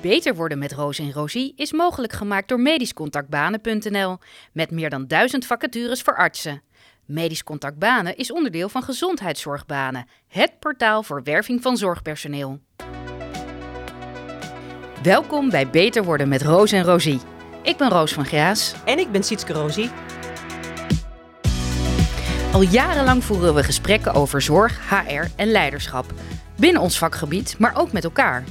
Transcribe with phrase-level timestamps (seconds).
[0.00, 4.18] Beter worden met Roos en Rosie is mogelijk gemaakt door medischcontactbanen.nl
[4.52, 6.62] met meer dan duizend vacatures voor artsen.
[7.04, 12.60] Medisch Contact Banen is onderdeel van Gezondheidszorgbanen, het portaal voor werving van zorgpersoneel.
[15.02, 17.20] Welkom bij Beter worden met Roos en Rosie.
[17.62, 18.74] Ik ben Roos van Graas.
[18.84, 19.90] En ik ben Sietske Rosie.
[22.52, 26.04] Al jarenlang voeren we gesprekken over zorg, HR en leiderschap.
[26.56, 28.44] Binnen ons vakgebied, maar ook met elkaar.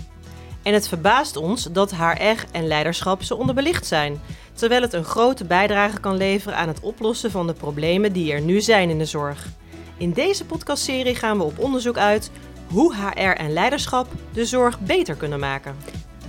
[0.67, 4.21] En het verbaast ons dat HR en leiderschap zo onderbelicht zijn.
[4.53, 8.41] Terwijl het een grote bijdrage kan leveren aan het oplossen van de problemen die er
[8.41, 9.47] nu zijn in de zorg.
[9.97, 12.31] In deze podcastserie gaan we op onderzoek uit
[12.69, 15.75] hoe HR en leiderschap de zorg beter kunnen maken.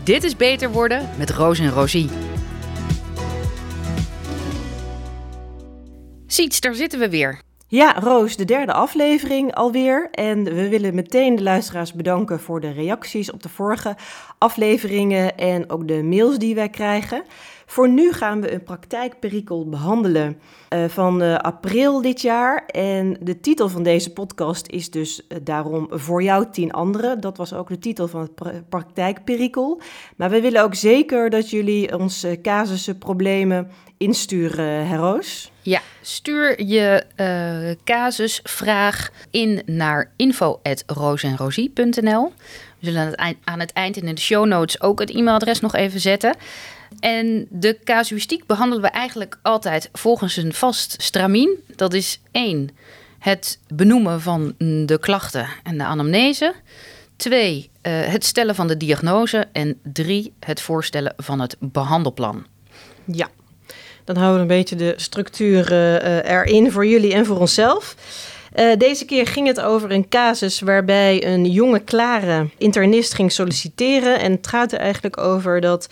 [0.03, 2.09] Dit is Beter worden met Roos en Rosie.
[6.27, 7.48] Siets, daar zitten we weer.
[7.71, 10.09] Ja, Roos, de derde aflevering alweer.
[10.11, 13.97] En we willen meteen de luisteraars bedanken voor de reacties op de vorige
[14.39, 17.23] afleveringen en ook de mails die wij krijgen.
[17.71, 20.41] Voor nu gaan we een praktijkperikel behandelen
[20.75, 22.67] uh, van uh, april dit jaar.
[22.67, 27.21] En de titel van deze podcast is dus uh, daarom Voor jou tien anderen.
[27.21, 29.81] Dat was ook de titel van het pra praktijkperikel.
[30.17, 35.53] Maar we willen ook zeker dat jullie ons casussen, problemen insturen, Heroos.
[35.63, 37.05] Ja, stuur je
[37.85, 42.33] casusvraag in naar info.roosenrosie.nl.
[42.79, 45.75] We zullen aan het, aan het eind in de show notes ook het e-mailadres nog
[45.75, 46.37] even zetten.
[47.01, 51.65] En de casuïstiek behandelen we eigenlijk altijd volgens een vast stramien.
[51.77, 52.69] Dat is één,
[53.19, 54.55] het benoemen van
[54.87, 56.55] de klachten en de anamnese.
[57.17, 59.49] Twee, uh, het stellen van de diagnose.
[59.53, 62.47] En drie, het voorstellen van het behandelplan.
[63.05, 63.29] Ja,
[64.05, 67.97] dan houden we een beetje de structuur uh, erin voor jullie en voor onszelf.
[68.57, 74.21] Uh, deze keer ging het over een casus waarbij een jonge klare internist ging solliciteren.
[74.21, 75.89] En het gaat er eigenlijk over dat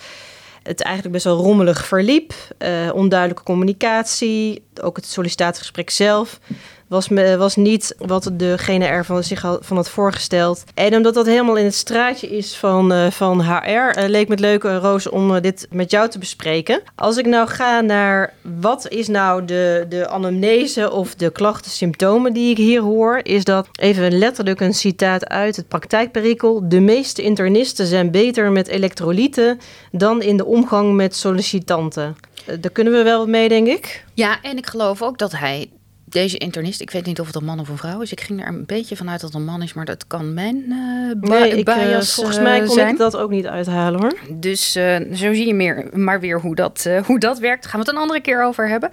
[0.67, 2.33] het eigenlijk best wel rommelig verliep.
[2.59, 6.39] Uh, onduidelijke communicatie, ook het sollicitatiegesprek zelf
[6.87, 10.63] was, was niet wat degene er van zich van had voorgesteld.
[10.73, 14.33] En omdat dat helemaal in het straatje is van, uh, van HR, uh, leek me
[14.33, 16.81] het leuk, Roos, om dit met jou te bespreken.
[16.95, 22.33] Als ik nou ga naar wat is nou de, de anamnese of de klachten, symptomen
[22.33, 26.69] die ik hier hoor, is dat even letterlijk een citaat uit het praktijkperikel.
[26.69, 29.59] De meeste internisten zijn beter met elektrolyten
[29.91, 32.15] dan in de omgang met sollicitanten.
[32.59, 34.05] Daar kunnen we wel mee, denk ik.
[34.13, 35.69] Ja, en ik geloof ook dat hij
[36.09, 38.11] deze internist, ik weet niet of het een man of een vrouw is.
[38.11, 40.55] Ik ging er een beetje vanuit dat het een man is, maar dat kan mijn
[40.69, 42.91] uh, nee, ik, uh, Volgens mij kon zijn.
[42.91, 44.13] ik dat ook niet uithalen hoor.
[44.29, 47.61] Dus uh, zo zie je meer, maar weer hoe dat, hoe dat werkt.
[47.61, 48.89] Daar gaan we het een andere keer over hebben.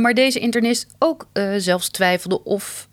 [0.00, 2.88] maar deze internist ook zelfs twijfelde of...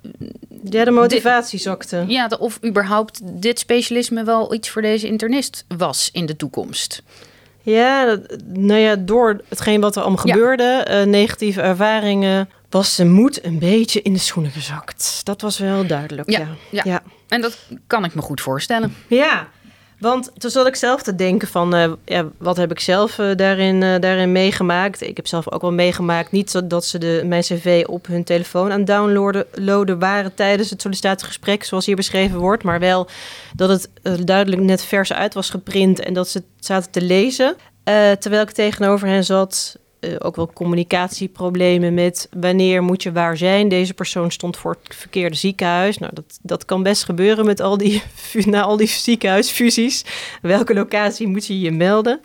[0.63, 2.03] Ja, de motivatie dit, zakte.
[2.07, 7.03] Ja, de, of überhaupt dit specialisme wel iets voor deze internist was in de toekomst.
[7.61, 10.33] Ja, nou ja, door hetgeen wat er allemaal ja.
[10.33, 15.21] gebeurde, negatieve ervaringen was zijn moed een beetje in de schoenen gezakt.
[15.23, 16.29] Dat was wel duidelijk.
[16.29, 16.81] Ja, ja.
[16.83, 17.03] ja.
[17.27, 18.95] en dat kan ik me goed voorstellen.
[19.07, 19.47] Ja,
[20.01, 23.35] want toen zat ik zelf te denken van, uh, ja, wat heb ik zelf uh,
[23.35, 25.01] daarin, uh, daarin meegemaakt?
[25.01, 28.71] Ik heb zelf ook wel meegemaakt, niet dat ze de, mijn cv op hun telefoon
[28.71, 33.07] aan downloaden waren tijdens het sollicitatiegesprek, zoals hier beschreven wordt, maar wel
[33.55, 37.55] dat het duidelijk net vers uit was geprint en dat ze zaten te lezen.
[38.19, 43.69] terwijl ik tegenover hen zat, uh, ook wel communicatieproblemen met wanneer moet je waar zijn.
[43.69, 45.97] Deze persoon stond voor het verkeerde ziekenhuis.
[45.97, 48.03] Nou, dat, dat kan best gebeuren met al die,
[48.45, 50.05] na al die ziekenhuisfusies.
[50.41, 52.21] Welke locatie moet je je melden?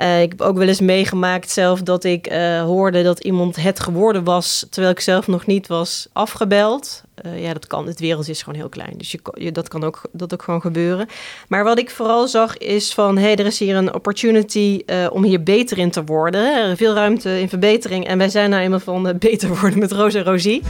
[0.00, 3.80] Uh, ik heb ook wel eens meegemaakt zelf dat ik uh, hoorde dat iemand het
[3.80, 7.02] geworden was, terwijl ik zelf nog niet was afgebeld.
[7.26, 7.86] Uh, ja, dat kan.
[7.86, 11.08] Het wereld is gewoon heel klein, dus je, dat kan ook, dat ook gewoon gebeuren.
[11.48, 15.24] Maar wat ik vooral zag is van, hé, hey, er is hier een opportunity om
[15.24, 16.64] hier beter in te worden.
[16.64, 19.92] Er is veel ruimte in verbetering en wij zijn nou eenmaal van beter worden met
[19.92, 20.62] Roos en Rosie.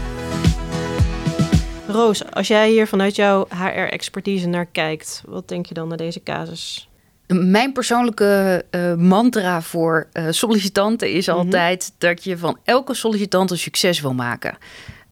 [1.88, 6.22] Roos, als jij hier vanuit jouw HR-expertise naar kijkt, wat denk je dan naar deze
[6.22, 6.88] casus?
[7.26, 11.42] Mijn persoonlijke uh, mantra voor uh, sollicitanten is mm-hmm.
[11.42, 14.58] altijd dat je van elke sollicitant een succes wil maken.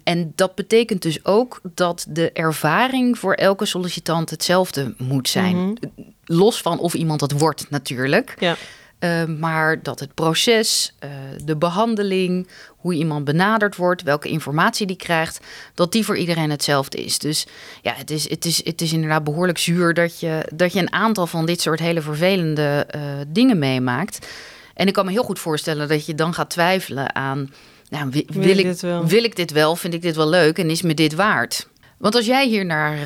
[0.02, 5.56] En dat betekent dus ook dat de ervaring voor elke sollicitant hetzelfde moet zijn.
[5.56, 5.76] Mm-hmm.
[6.24, 8.34] Los van of iemand dat wordt, natuurlijk.
[8.38, 8.56] Ja.
[9.04, 11.10] Uh, maar dat het proces, uh,
[11.44, 15.40] de behandeling, hoe iemand benaderd wordt, welke informatie die krijgt,
[15.74, 17.18] dat die voor iedereen hetzelfde is.
[17.18, 17.46] Dus
[17.82, 20.92] ja, het is, het is, het is inderdaad behoorlijk zuur dat je, dat je een
[20.92, 24.26] aantal van dit soort hele vervelende uh, dingen meemaakt.
[24.74, 27.52] En ik kan me heel goed voorstellen dat je dan gaat twijfelen aan,
[27.88, 29.06] nou, wil, wil, wil, ik, dit wel?
[29.06, 31.68] wil ik dit wel, vind ik dit wel leuk en is me dit waard?
[31.98, 32.96] Want als jij hier naar,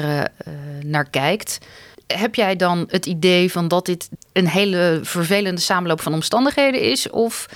[0.85, 1.59] naar kijkt,
[2.15, 7.11] heb jij dan het idee van dat dit een hele vervelende samenloop van omstandigheden is?
[7.11, 7.47] Of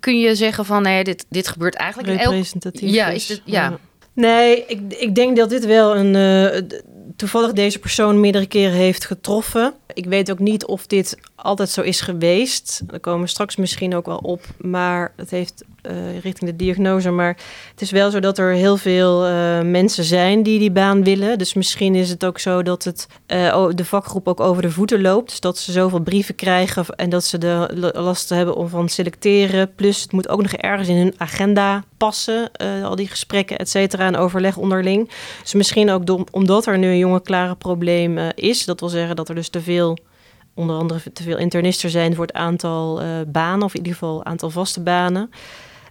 [0.00, 2.32] kun je zeggen van nee, dit, dit gebeurt eigenlijk in elk...
[2.32, 3.26] Representatief Ja, is.
[3.26, 3.78] dit, ja.
[4.12, 6.14] Nee, ik, ik denk dat dit wel een.
[6.14, 6.62] eh,
[7.16, 9.74] toevallig deze persoon meerdere keren heeft getroffen.
[9.94, 12.80] Ik weet ook niet of dit altijd zo is geweest.
[12.86, 14.44] Daar komen we straks misschien ook wel op.
[14.58, 17.10] Maar het heeft eh, richting de diagnose.
[17.10, 17.36] Maar
[17.70, 21.38] het is wel zo dat er heel veel eh, mensen zijn die die baan willen.
[21.38, 25.00] Dus misschien is het ook zo dat het eh, de vakgroep ook over de voeten
[25.00, 25.28] loopt.
[25.30, 28.88] Dus dat ze zoveel brieven krijgen en dat ze de l- last hebben om van
[28.88, 29.74] selecteren.
[29.74, 32.50] Plus het moet ook nog ergens in hun agenda passen.
[32.82, 35.10] al die gesprekken, et cetera, en overleg onderling.
[35.42, 38.64] Dus misschien ook omdat er nu een jonge klare probleem is.
[38.64, 39.98] Dat wil zeggen dat er dus te veel,
[40.54, 44.50] onder andere te veel internisten zijn voor het aantal banen, of in ieder geval aantal
[44.50, 45.30] vaste banen.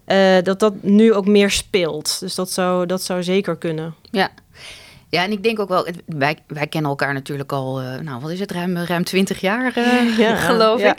[0.06, 2.20] Eh, dat dat nu ook meer speelt.
[2.20, 3.96] Dus dat zou, dat zou zeker kunnen.
[4.12, 4.30] Ja.
[5.10, 8.32] Ja, en ik denk ook wel, wij, wij kennen elkaar natuurlijk al, eh, nou wat
[8.32, 10.98] is het, ruim, ruim 20 jaar, eh, geloof ja.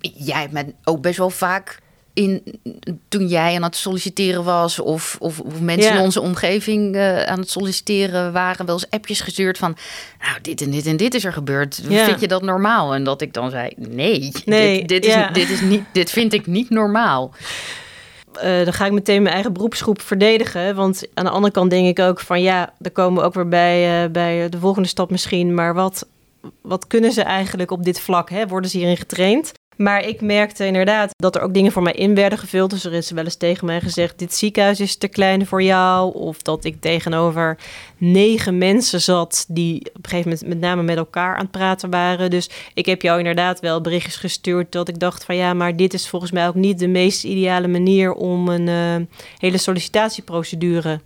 [0.00, 0.12] ik.
[0.14, 1.78] Jij me ook best wel vaak
[2.12, 2.60] in,
[3.08, 5.98] toen jij aan het solliciteren was, of, of, of mensen Ja.
[5.98, 6.96] in onze omgeving
[7.26, 9.76] aan het solliciteren waren, wel eens appjes gestuurd van,
[10.20, 11.80] nou, dit en dit en dit is er gebeurd.
[11.88, 12.04] Ja.
[12.04, 12.94] Vind je dat normaal?
[12.94, 15.30] En dat ik dan zei, nee, Nee, dit, dit, is, ja.
[15.30, 17.30] dit, is niet, dit vind ik niet normaal.
[18.36, 20.74] Eh, dan ga ik meteen mijn eigen beroepsgroep verdedigen.
[20.74, 23.48] Want aan de andere kant denk ik ook van ja, daar komen we ook weer
[23.48, 25.54] bij, eh, bij de volgende stap misschien.
[25.54, 26.06] Maar wat,
[26.60, 28.30] wat kunnen ze eigenlijk op dit vlak?
[28.30, 28.46] Hè?
[28.46, 29.52] Worden ze hierin getraind?
[29.82, 32.70] Maar ik merkte inderdaad dat er ook dingen voor mij in werden gevuld.
[32.70, 36.14] Dus er is wel eens tegen mij gezegd: Dit ziekenhuis is te klein voor jou.
[36.14, 37.58] Of dat ik tegenover
[37.96, 41.90] negen mensen zat die op een gegeven moment met name met elkaar aan het praten
[41.90, 42.30] waren.
[42.30, 45.94] Dus ik heb jou inderdaad wel berichtjes gestuurd dat ik dacht: van ja, maar dit
[45.94, 51.00] is volgens mij ook niet de meest ideale manier om een eh, hele sollicitatieprocedure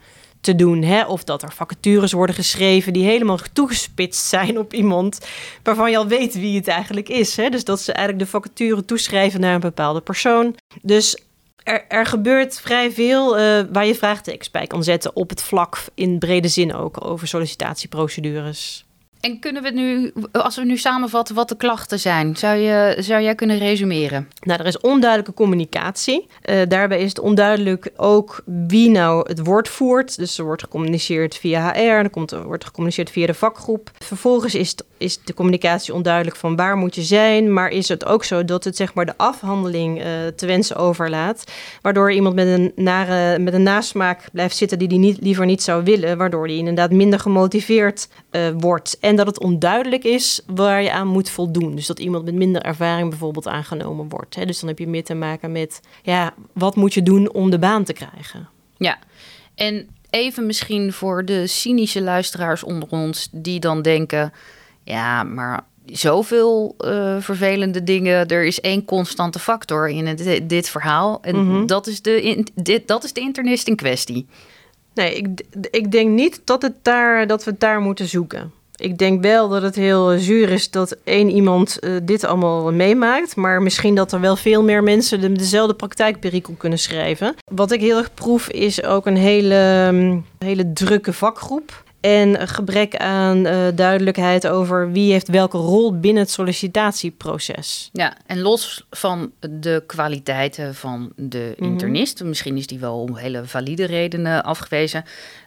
[0.47, 0.83] te doen.
[0.83, 1.05] Hè?
[1.05, 5.19] Of dat er vacatures worden geschreven die helemaal toegespitst zijn op iemand
[5.63, 7.37] waarvan je al weet wie het eigenlijk is.
[7.37, 7.49] Hè?
[7.49, 10.55] Dus dat ze eigenlijk de vacature toeschrijven naar een bepaalde persoon.
[10.83, 11.19] Dus
[11.89, 16.19] er, gebeurt vrij veel eh, waar je vraagtekens bij kan zetten op het vlak in
[16.19, 18.86] brede zin ook over sollicitatieprocedures.
[19.27, 23.23] En kunnen we nu, als we nu samenvatten wat de klachten zijn, zou, je, zou
[23.23, 24.29] jij kunnen resumeren?
[24.41, 26.27] Nou, er is onduidelijke communicatie.
[26.43, 30.17] Eh, daarbij is het onduidelijk ook wie nou het woord voert.
[30.17, 33.91] Dus er wordt gecommuniceerd via HR, er komt, er wordt gecommuniceerd via de vakgroep.
[33.99, 37.53] Vervolgens is, het- is de communicatie onduidelijk van waar moet je zijn.
[37.53, 40.07] Maar is het ook zo dat het zeg maar de afhandeling eh,
[40.37, 41.45] te wensen overlaat.
[41.83, 45.63] Waardoor iemand met een, nare, met een nasmaak blijft zitten die die niet, liever niet
[45.63, 46.19] zou willen.
[46.19, 48.97] Waardoor die inderdaad minder gemotiveerd eh, wordt.
[49.01, 51.75] En dat het onduidelijk is waar je aan moet voldoen.
[51.75, 54.35] Dus dat iemand met minder ervaring bijvoorbeeld aangenomen wordt.
[54.35, 54.45] Hè?
[54.45, 57.59] Dus dan heb je meer te maken met, ja, wat moet je doen om de
[57.59, 58.49] baan te krijgen?
[58.77, 58.99] Ja,
[59.55, 64.33] en even misschien voor de cynische luisteraars onder ons die dan denken:
[64.87, 68.27] ja, maar zoveel eh, vervelende dingen.
[68.29, 71.19] Er is één constante factor in het, dit verhaal.
[71.23, 71.67] En Mhm.
[71.67, 74.27] dat, is de, in, dit, dat is de internist in kwestie.
[74.95, 75.41] Nee, ik,
[75.71, 78.53] ik denk niet dat, het daar, dat we het daar moeten zoeken.
[78.77, 83.37] Ik denk wel dat het heel zuur is dat één iemand eh, dit allemaal meemaakt.
[83.37, 87.35] Maar misschien dat er wel veel meer mensen de, dezelfde praktijkperikel kunnen schrijven.
[87.53, 91.85] Wat ik heel erg proef is ook een hele, mm, hele drukke vakgroep.
[92.07, 97.91] En gebrek aan eh, duidelijkheid over wie heeft welke rol binnen het sollicitatieproces.
[97.93, 101.71] Ja, en los van de kwaliteiten van de Mhm.
[101.71, 105.05] internist, misschien is die wel om hele valide redenen afgewezen,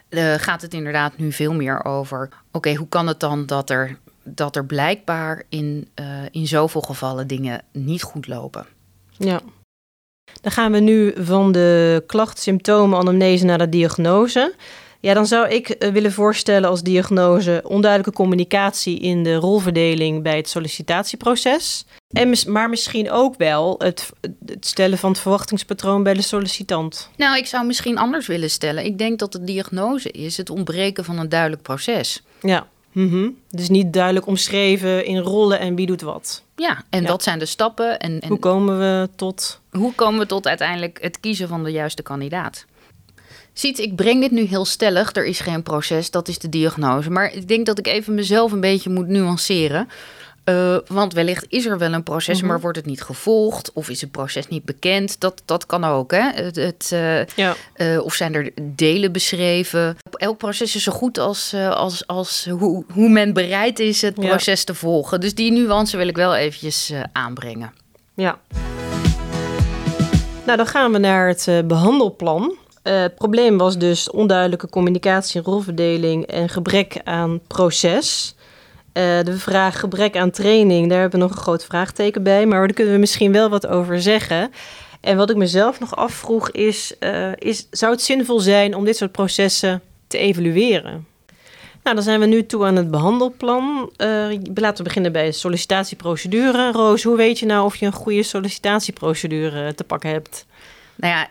[0.08, 3.98] eh, gaat het inderdaad nu veel meer over: oké, hoe kan het dan dat er,
[4.24, 8.66] dat er blijkbaar in, eh, in zoveel gevallen dingen niet goed lopen?
[9.16, 9.40] Ja.
[10.40, 14.54] Dan gaan we nu van de klacht, symptomen, anamnese naar de diagnose.
[15.00, 20.36] Ja, dan zou ik eh, willen voorstellen als diagnose onduidelijke communicatie in de rolverdeling bij
[20.36, 21.84] het sollicitatieproces.
[22.10, 24.10] En maar misschien ook wel het,
[24.46, 27.10] het stellen van het verwachtingspatroon bij de sollicitant.
[27.16, 28.84] Nou, ik zou misschien anders willen stellen.
[28.84, 32.22] Ik denk dat de diagnose is het ontbreken van een duidelijk proces.
[32.42, 32.66] Ja.
[32.92, 33.28] Mhm.
[33.50, 36.42] Dus niet duidelijk omschreven in rollen en wie doet wat.
[36.56, 37.08] Ja, en Ja.
[37.08, 39.60] wat zijn de stappen en, en Hoe komen we tot.
[39.70, 42.64] hoe komen we tot uiteindelijk het kiezen van de juiste kandidaat?
[43.60, 45.14] Ziet, ik breng dit nu heel stellig.
[45.16, 47.10] Er is geen proces, dat is de diagnose.
[47.10, 49.88] Maar ik denk dat ik even mezelf een beetje moet nuanceren.
[50.44, 52.46] Eh, want wellicht is er wel een proces, Mhm.
[52.48, 53.72] maar wordt het niet gevolgd?
[53.72, 55.20] Of is het proces niet bekend?
[55.20, 56.10] Dat, dat kan ook.
[56.10, 56.30] Hè?
[56.32, 57.54] Het, het, eh, Ja.
[57.74, 59.96] eh, of zijn er delen beschreven?
[60.12, 64.28] Elk proces is zo goed als, als, als hoe, hoe men bereid is het Ja.
[64.28, 65.20] proces te volgen.
[65.20, 67.72] Dus die nuance wil ik wel eventjes aanbrengen.
[68.14, 68.38] Ja.
[70.46, 72.54] Nou, dan gaan we naar het eh, behandelplan.
[72.82, 78.34] Eh, het probleem was dus onduidelijke communicatie en rolverdeling en gebrek aan proces.
[78.92, 82.46] Eh, de vraag gebrek aan training, daar hebben we nog een groot vraagteken bij.
[82.46, 84.50] Maar daar kunnen we misschien wel wat over zeggen.
[85.00, 86.94] En wat ik mezelf nog afvroeg is,
[87.34, 91.06] is zou het zinvol zijn om dit soort processen te evalueren?
[91.82, 93.90] Nou, dan zijn we nu toe aan het behandelplan.
[94.54, 96.72] Laten we beginnen bij de sollicitatieprocedure.
[96.72, 100.46] Roos, hoe weet je nou of je een goede sollicitatieprocedure te pakken hebt?
[100.96, 101.28] Nou ja,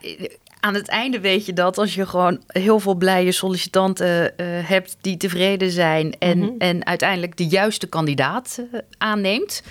[0.60, 4.98] aan het einde weet je dat als je gewoon heel veel blije sollicitanten uh, hebt
[5.02, 6.52] die tevreden zijn en, mhm.
[6.58, 9.62] en uiteindelijk de juiste kandidaat uh, aanneemt.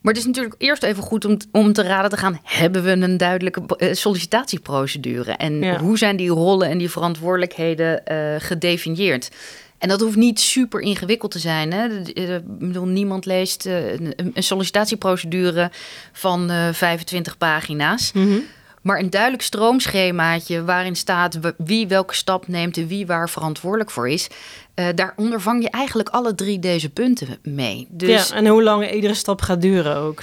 [0.00, 2.90] Maar het is natuurlijk eerst even goed om, om te raden te gaan: hebben we
[2.90, 3.62] een duidelijke
[3.94, 5.32] sollicitatieprocedure?
[5.32, 8.02] En hoe zijn die rollen en die verantwoordelijkheden
[8.42, 9.30] gedefinieerd?
[9.78, 11.72] En dat hoeft niet super ingewikkeld te zijn.
[11.72, 12.00] Hè?
[12.00, 15.70] Ik bedoel, niemand leest een, een, sollicitatieprocedure
[16.12, 18.12] van uh, eh, 25 pagina's.
[18.12, 18.44] Mm
[18.86, 24.08] Maar een duidelijk stroomschemaatje waarin staat wie welke stap neemt en wie waar verantwoordelijk voor
[24.08, 24.28] is.
[24.76, 27.86] Uh, daar ondervang je eigenlijk alle drie deze punten mee.
[27.90, 28.28] Dus...
[28.28, 30.22] Ja, en hoe lang iedere stap gaat duren ook.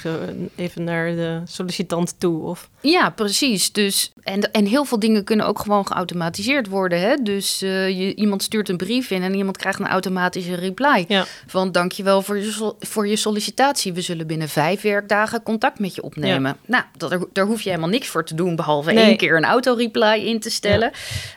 [0.56, 2.42] Even naar de sollicitant toe.
[2.42, 2.68] Of...
[2.80, 3.72] Ja, precies.
[3.72, 7.00] Dus, en, en heel veel dingen kunnen ook gewoon geautomatiseerd worden.
[7.00, 7.16] Hè?
[7.22, 11.04] Dus uh, je, iemand stuurt een brief in en iemand krijgt een automatische reply.
[11.08, 11.24] Ja.
[11.46, 13.92] Van dankjewel voor je, voor je sollicitatie.
[13.92, 16.56] We zullen binnen vijf werkdagen contact met je opnemen.
[16.66, 18.56] Nou, dat, daar hoef je helemaal niks voor te doen.
[18.56, 20.90] Behalve één keer een autoreply in te stellen.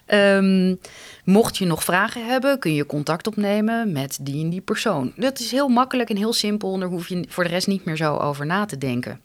[0.08, 0.36] Ja.
[0.38, 0.76] Ehm,
[1.28, 5.14] Mocht je nog vragen hebben, kun je contact opnemen met die en die persoon.
[5.16, 6.80] Dat is heel makkelijk en heel simpel.
[6.80, 9.20] Daar hoef je voor de rest niet meer zo over na te denken.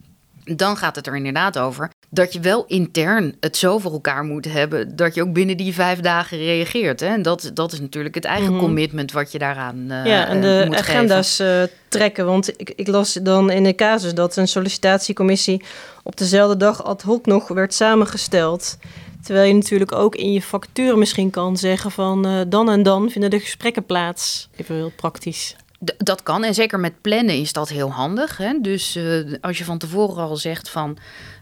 [0.45, 4.45] Dan gaat het er inderdaad over dat je wel intern het zo voor elkaar moet
[4.45, 7.01] hebben dat je ook binnen die vijf dagen reageert.
[7.01, 7.07] Hè?
[7.07, 8.63] En dat, dat is natuurlijk het eigen mhm.
[8.63, 12.27] commitment wat je daaraan uh, Ja, en de agenda's uh, trekken.
[12.27, 15.65] Want ik, ik las dan in de casus dat een sollicitatiecommissie
[16.03, 18.77] op dezelfde dag ad hoc nog werd samengesteld.
[19.23, 23.11] Terwijl je natuurlijk ook in je factuur misschien kan zeggen van uh, dan en dan
[23.11, 24.49] vinden de gesprekken plaats.
[24.57, 25.57] Even heel praktisch.
[25.99, 28.37] dat kan en zeker met plannen is dat heel handig.
[28.37, 28.61] Hè?
[28.61, 30.99] Dus uh, als je van tevoren al zegt van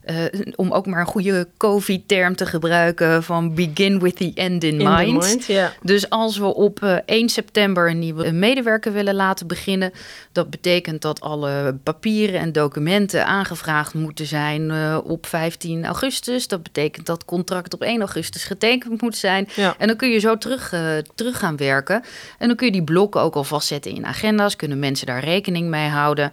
[0.06, 4.80] uh, om ook maar een goede COVID-term te gebruiken van begin with the end in,
[4.80, 5.18] in mind.
[5.18, 5.70] mind yeah.
[5.82, 9.92] Dus als we op uh, eh, 1 september een nieuwe medewerker willen laten beginnen,
[10.32, 16.48] dat betekent dat alle papieren en documenten aangevraagd moeten zijn uh, op 15 augustus.
[16.48, 19.48] Dat betekent dat het contract op 1 augustus getekend moet zijn.
[19.54, 19.74] Ja.
[19.78, 20.74] En dan kun je zo terug,
[21.14, 22.02] terug gaan werken.
[22.38, 25.68] En dan kun je die blokken ook al vastzetten in agenda's, kunnen mensen daar rekening
[25.68, 26.30] mee houden.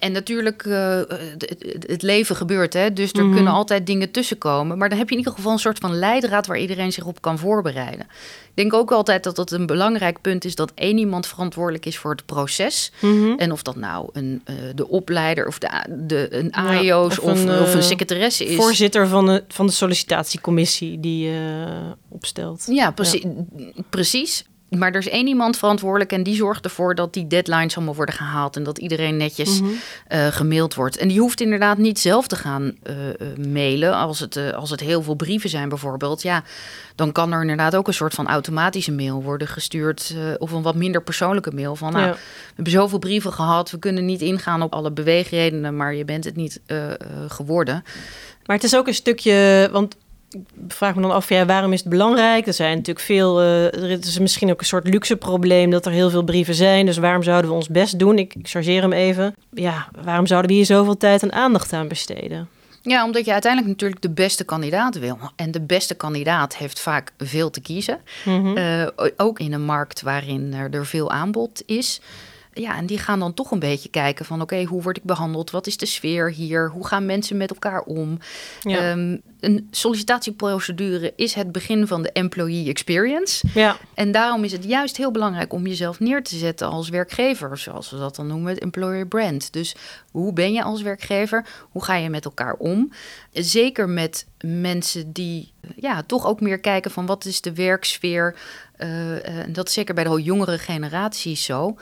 [0.00, 1.00] En natuurlijk, uh,
[1.86, 2.92] het leven gebeurt, hè?
[2.92, 3.34] dus er mhm.
[3.34, 4.78] kunnen altijd dingen tussenkomen.
[4.78, 7.20] Maar dan heb je in ieder geval een soort van leidraad waar iedereen zich op
[7.20, 8.06] kan voorbereiden.
[8.48, 11.98] Ik denk ook altijd dat het een belangrijk punt is dat één iemand verantwoordelijk is
[11.98, 12.92] voor het proces.
[13.00, 13.32] Mhm.
[13.36, 15.68] En of dat nou een, uh, de opleider of de,
[16.06, 18.56] de, een AIO's of, of, een, of, een secretaresse is.
[18.56, 21.66] Voorzitter van de, van de sollicitatiecommissie die je
[22.08, 22.64] opstelt.
[22.66, 23.24] Ja, precies.
[23.90, 27.94] precies maar er is één iemand verantwoordelijk en die zorgt ervoor dat die deadlines allemaal
[27.94, 29.68] worden gehaald en dat iedereen netjes mm
[30.30, 30.96] gemaild wordt.
[30.96, 33.94] En die hoeft inderdaad niet zelf te gaan uh, mailen.
[33.94, 36.42] Als het, als het heel veel brieven zijn bijvoorbeeld, ja,
[36.94, 40.74] dan kan er inderdaad ook een soort van automatische mail worden gestuurd of een wat
[40.74, 42.18] minder persoonlijke mail van, nou, we
[42.54, 46.36] hebben zoveel brieven gehad, we kunnen niet ingaan op alle beweegredenen, maar je bent het
[46.36, 46.60] niet
[47.28, 47.84] geworden.
[48.46, 49.96] Maar het is ook een stukje, want
[50.30, 52.46] ik vraag me dan af, ja, waarom is het belangrijk?
[52.46, 55.92] Er zijn natuurlijk veel, uh, er is misschien ook een soort luxe probleem dat er
[55.92, 56.86] heel veel brieven zijn.
[56.86, 58.18] Dus waarom zouden we ons best doen?
[58.18, 59.34] Ik, ik chargeer hem even.
[59.52, 62.48] Ja, waarom zouden we hier zoveel tijd en aandacht aan besteden?
[62.82, 65.18] Ja, omdat je uiteindelijk natuurlijk de beste kandidaat wil.
[65.36, 68.00] En de beste kandidaat heeft vaak veel te kiezen.
[68.24, 68.56] Mhm.
[68.56, 72.00] Eh, ook in een markt waarin er veel aanbod is.
[72.52, 75.50] Ja, en die gaan dan toch een beetje kijken van oké, hoe word ik behandeld?
[75.50, 76.70] Wat is de sfeer hier?
[76.70, 78.18] Hoe gaan mensen met elkaar om?
[78.62, 83.46] Ehm, een sollicitatieprocedure is het begin van de employee experience.
[83.54, 83.76] Ja.
[83.94, 87.90] En daarom is het juist heel belangrijk om jezelf neer te zetten als werkgever, zoals
[87.90, 89.52] we dat dan noemen, het employer brand.
[89.52, 89.74] Dus
[90.10, 91.46] hoe ben je als werkgever?
[91.70, 92.92] Hoe ga je met elkaar om?
[93.32, 98.34] Zeker met mensen die ja, toch ook meer kijken van wat is de werksfeer.
[98.78, 98.88] Uh,
[99.48, 101.76] dat is zeker bij de jongere generaties zo.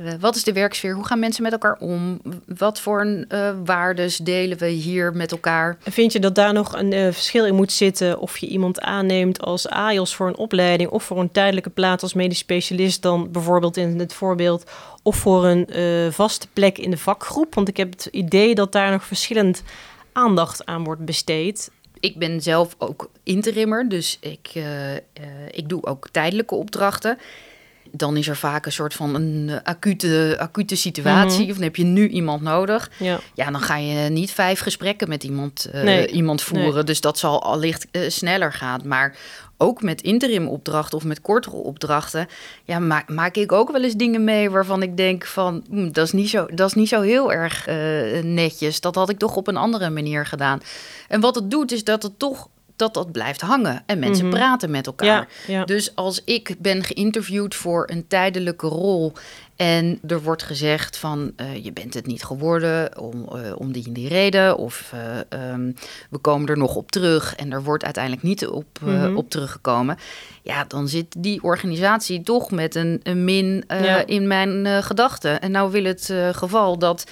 [0.00, 0.94] Uh, wat is de werksfeer?
[0.94, 2.20] Hoe gaan mensen met elkaar om?
[2.46, 5.76] Wat voor uh, waardes delen we hier met elkaar?
[5.80, 9.40] Vind je dat daar nog een uh, verschil in moet zitten of je iemand aanneemt
[9.40, 13.76] als AIOS voor een opleiding of voor een tijdelijke plaats als medisch specialist dan bijvoorbeeld
[13.76, 14.70] in het voorbeeld
[15.02, 17.54] of voor een vaste plek in de vakgroep?
[17.54, 19.62] Want ik heb het idee dat daar nog verschillend
[20.12, 21.70] aandacht aan wordt besteed.
[22.00, 24.50] Ik ben zelf ook interimmer, dus ik,
[25.50, 27.18] ik doe ook tijdelijke opdrachten
[27.96, 31.40] dan is er vaak een soort van een acute, acute situatie.
[31.40, 31.48] Mhm.
[31.48, 32.90] Of dan heb je nu iemand nodig.
[32.98, 33.20] Ja.
[33.34, 36.06] Ja, dan ga je niet vijf gesprekken met iemand, eh, Nee.
[36.06, 36.86] iemand voeren.
[36.86, 38.80] Dus dat zal allicht eh, sneller gaan.
[38.84, 39.16] Maar
[39.56, 42.26] ook met interim opdrachten of met kortere opdrachten...
[42.64, 45.64] Ja, maak, maak ik ook wel eens dingen mee waarvan ik denk van...
[45.68, 47.76] "Hmm, dat, is niet zo, dat is niet zo heel erg eh,
[48.22, 48.80] netjes.
[48.80, 50.60] Dat had ik toch op een andere manier gedaan.
[51.08, 52.48] En wat het doet, is dat het toch...
[52.76, 54.34] Dat dat blijft hangen en mensen Mhm.
[54.34, 55.06] praten met elkaar.
[55.06, 55.64] Ja, ja.
[55.64, 59.12] Dus als ik ben geïnterviewd voor een tijdelijke rol
[59.56, 63.86] en er wordt gezegd van eh, je bent het niet geworden om, eh, om die
[63.86, 65.18] en die reden of eh,
[65.50, 65.72] ehm,
[66.10, 69.16] we komen er nog op terug en er wordt uiteindelijk niet op, Mhm.
[69.16, 69.96] op teruggekomen.
[70.42, 74.06] Ja, dan zit die organisatie toch met een, een min Ja.
[74.06, 75.40] in mijn gedachten.
[75.40, 77.04] En nou wil het geval dat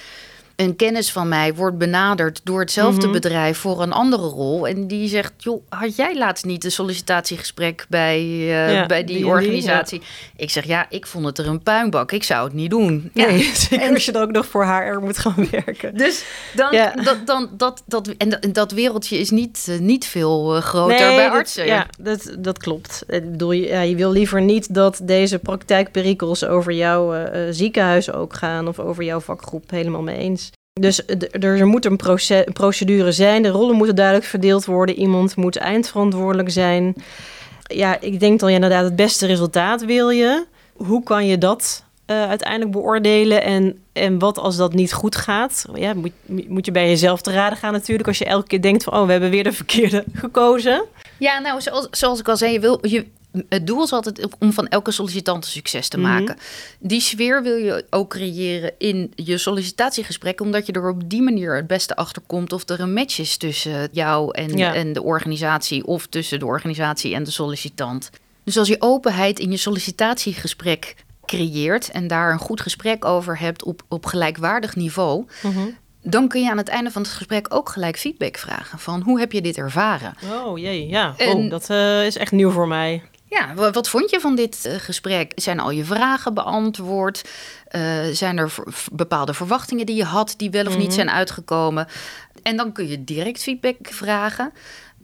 [0.55, 3.11] een kennis van mij wordt benaderd door hetzelfde Mhm.
[3.11, 4.67] bedrijf voor een andere rol.
[4.67, 9.05] En die zegt, joh, had jij laatst niet een sollicitatiegesprek bij, eh, Ja, bij die,
[9.05, 10.01] die en die, organisatie?
[10.35, 12.11] Ik zeg, ja, ik vond het er een puinbak.
[12.11, 13.09] Ik zou het niet doen.
[13.13, 13.25] Ja.
[13.25, 15.97] Nee, zeker En- als je dan ook nog voor HR moet gaan werken.
[15.97, 16.23] Dus
[16.55, 16.91] dan, Ja.
[17.03, 21.15] dat, dan, dat, dat, en dat, wereldje is niet, eh, niet veel eh, groter Nee,
[21.15, 21.65] bij dat- artsen.
[21.65, 23.03] ja, dat, dat klopt.
[23.07, 28.33] Ik bedoel, je, ja, je wil liever niet dat deze praktijkperikels over jouw ziekenhuis ook
[28.33, 30.51] gaan of over jouw vakgroep helemaal mee eens.
[30.79, 35.55] Dus er moet een proce- procedure zijn, de rollen moeten duidelijk verdeeld worden, iemand moet
[35.55, 36.95] eindverantwoordelijk zijn.
[37.63, 40.45] Ja, ik denk dan ja, inderdaad het beste resultaat wil je.
[40.73, 45.65] Hoe kan je dat eh, uiteindelijk beoordelen en, en wat als dat niet goed gaat?
[45.73, 46.11] Ja, moet,
[46.47, 49.05] moet je bij jezelf te raden gaan natuurlijk als je elke keer denkt van oh,
[49.05, 50.85] we hebben weer de verkeerde gekozen.
[51.17, 53.05] Ja, nou, zoals, zoals ik al zei, je wil, je,
[53.49, 56.07] het doel is altijd om van elke sollicitant een succes te Mhm.
[56.09, 56.37] maken.
[56.79, 61.55] Die sfeer wil je ook creëren in je sollicitatiegesprek, omdat je er op die manier
[61.55, 64.73] het beste achter komt of er een match is tussen jou en, Ja.
[64.73, 68.09] en de organisatie, of tussen de organisatie en de sollicitant.
[68.43, 73.63] Dus als je openheid in je sollicitatiegesprek creëert en daar een goed gesprek over hebt
[73.63, 75.25] op, op gelijkwaardig niveau,
[76.03, 79.19] dan kun je aan het einde van het gesprek ook gelijk feedback vragen van hoe
[79.19, 80.13] heb je dit ervaren?
[80.45, 81.13] Oh jee, ja.
[81.17, 83.01] En- Oh, dat eh, is echt nieuw voor mij.
[83.33, 85.31] Ja, wa- wat vond je van dit eh, gesprek?
[85.35, 87.29] Zijn al je vragen beantwoord?
[87.67, 88.53] Eh, zijn er
[88.91, 90.95] bepaalde verwachtingen die je had die wel of niet Mhm.
[90.95, 91.87] zijn uitgekomen?
[92.43, 94.51] En dan kun je direct feedback vragen.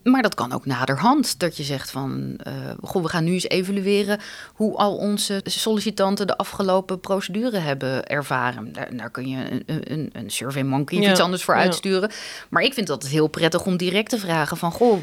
[0.04, 1.40] Maar dat kan ook naderhand.
[1.40, 4.20] Dat je zegt van, eh, goh, we gaan nu eens evalueren
[4.54, 8.74] hoe al onze sollicitanten de afgelopen procedure hebben ervaren.
[8.74, 11.62] Daar, daar kun je een, een, een survey monkey of Ja, iets anders voor ja.
[11.62, 12.12] uitsturen.
[12.50, 14.98] Maar ik vind dat heel prettig om direct te vragen van, goh,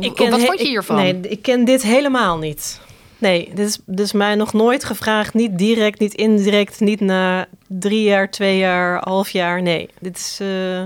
[0.00, 0.96] Ik wat vond je hiervan?
[0.96, 2.80] nee, ik ken dit helemaal niet.
[3.18, 5.34] Nee, dit is, is mij nog nooit gevraagd.
[5.34, 9.62] Niet direct, niet indirect, niet na drie jaar, twee jaar, half jaar.
[9.62, 10.38] Nee, dit is...
[10.40, 10.78] eh,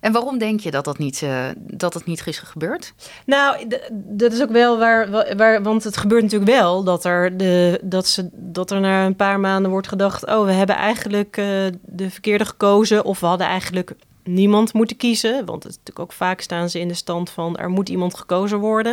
[0.00, 2.92] En waarom denk je dat dat niet, eh, dat het niet is gebeurd?
[3.26, 7.36] Nou, dat is ook wel waar, wa- waar, want het gebeurt natuurlijk wel dat er,
[7.36, 11.36] de, dat, ze, dat er na een paar maanden wordt gedacht: oh, we hebben eigenlijk
[11.36, 11.44] eh,
[11.82, 13.92] de verkeerde gekozen, of we hadden eigenlijk
[14.28, 15.44] niemand moeten kiezen.
[15.44, 18.58] Want het natuurlijk ook vaak staan ze in de stand van er moet iemand gekozen
[18.58, 18.92] worden.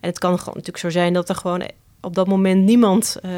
[0.00, 1.62] En het kan gewoon natuurlijk zo zijn dat er gewoon
[2.04, 3.30] op dat moment niemand eh,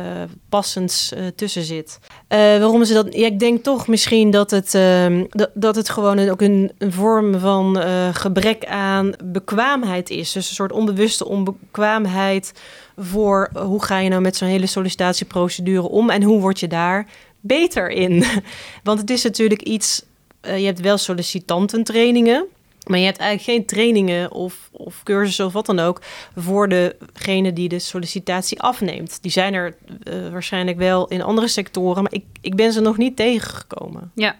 [0.49, 1.99] passends eh, tussen zit.
[2.29, 3.15] Eh, waarom ze dat?
[3.15, 7.39] Ik denk toch misschien dat het, ehm, dat, dat het gewoon ook een, een vorm
[7.39, 7.77] van
[8.13, 10.33] gebrek aan bekwaamheid is.
[10.33, 12.53] Dus een soort onbewuste onbekwaamheid
[12.97, 17.07] voor hoe ga je nou met zo'n hele sollicitatieprocedure om en hoe word je daar
[17.41, 18.25] beter in.
[18.85, 20.03] Want het is natuurlijk iets.
[20.47, 22.47] Eh, je hebt wel sollicitantentrainingen.
[22.87, 26.01] Maar je hebt eigenlijk geen trainingen of, of cursussen of wat dan ook
[26.37, 29.19] voor degene die de sollicitatie afneemt.
[29.23, 32.97] Die zijn er eh, waarschijnlijk wel in andere sectoren, maar ik, ik ben ze nog
[32.97, 34.11] niet tegengekomen.
[34.15, 34.37] Ja.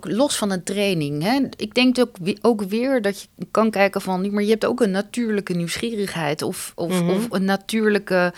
[0.00, 1.22] Los van een training.
[1.22, 1.40] Hè?
[1.56, 4.32] Ik denk ook, ook weer dat je kan kijken van...
[4.32, 6.42] maar je hebt ook een natuurlijke nieuwsgierigheid...
[6.42, 7.10] of, of, Mhm.
[7.10, 8.32] of een natuurlijke...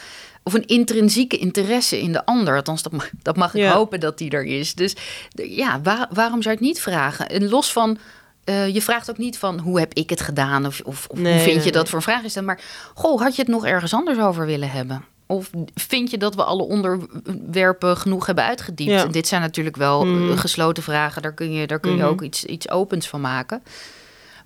[0.48, 2.56] of een intrinsieke interesse in de ander.
[2.56, 3.72] Althans, dat mag, dat mag ik Ja.
[3.72, 4.74] hopen dat die er is.
[4.74, 4.96] Dus
[5.34, 7.28] ja, waar- waarom zou je het niet vragen?
[7.28, 7.98] En los van...
[8.44, 11.32] eh, je vraagt ook niet van hoe heb ik het gedaan of, of, of Nee,
[11.32, 11.86] hoe vind nee, je dat nee.
[11.90, 12.44] voor een vraag is dat.
[12.44, 12.60] Maar
[12.94, 15.04] goh, had je het nog ergens anders over willen hebben?
[15.26, 18.90] Of vind je dat we alle onderwerpen genoeg hebben uitgediept?
[18.90, 19.04] Ja.
[19.04, 20.36] En dit zijn natuurlijk wel eh, Mhm.
[20.36, 21.22] gesloten vragen.
[21.22, 22.06] Daar kun je, daar kun je Mhm.
[22.06, 23.62] ook iets, iets opens van maken.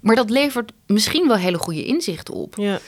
[0.00, 2.54] Maar dat levert misschien wel hele goede inzichten op.
[2.56, 2.78] Ja.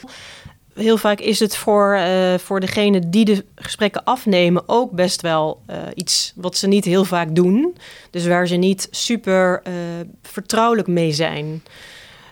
[0.75, 5.61] Heel vaak is het voor, eh, voor degene die de gesprekken afnemen ook best wel
[5.65, 7.75] eh, iets wat ze niet heel vaak doen.
[8.09, 9.73] Dus waar ze niet super eh,
[10.21, 11.63] vertrouwelijk mee zijn.